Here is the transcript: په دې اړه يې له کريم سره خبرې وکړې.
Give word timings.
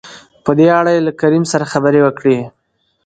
په 0.43 0.51
دې 0.57 0.67
اړه 0.79 0.91
يې 0.95 1.01
له 1.07 1.11
کريم 1.21 1.43
سره 1.51 1.69
خبرې 1.73 1.99
وکړې. 2.03 2.37